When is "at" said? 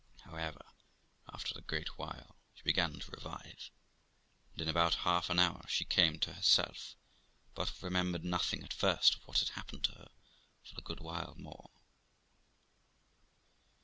8.63-8.73